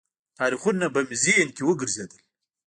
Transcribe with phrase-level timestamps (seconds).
[0.39, 2.19] تاریخونه به مې ذهن کې وګرځېدل.